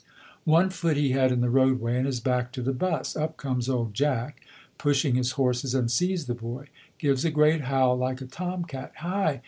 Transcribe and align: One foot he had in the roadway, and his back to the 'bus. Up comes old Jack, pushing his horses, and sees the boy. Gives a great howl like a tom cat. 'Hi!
One 0.49 0.71
foot 0.71 0.97
he 0.97 1.11
had 1.11 1.31
in 1.31 1.41
the 1.41 1.49
roadway, 1.51 1.95
and 1.95 2.07
his 2.07 2.19
back 2.19 2.51
to 2.53 2.63
the 2.63 2.73
'bus. 2.73 3.15
Up 3.15 3.37
comes 3.37 3.69
old 3.69 3.93
Jack, 3.93 4.41
pushing 4.79 5.13
his 5.13 5.33
horses, 5.33 5.75
and 5.75 5.91
sees 5.91 6.25
the 6.25 6.33
boy. 6.33 6.69
Gives 6.97 7.23
a 7.23 7.29
great 7.29 7.61
howl 7.65 7.95
like 7.95 8.19
a 8.19 8.25
tom 8.25 8.63
cat. 8.65 8.93
'Hi! 8.95 9.39